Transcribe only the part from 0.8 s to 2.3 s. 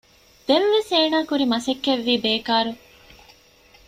އޭނަ ކުރި މަސައްކަތްވީ